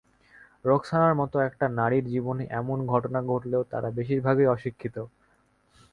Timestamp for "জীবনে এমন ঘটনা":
2.05-3.19